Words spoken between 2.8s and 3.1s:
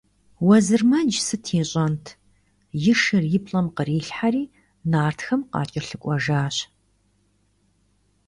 и